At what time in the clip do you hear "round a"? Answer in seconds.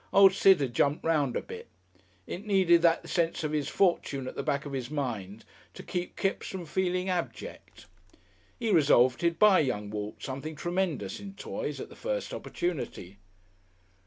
1.05-1.43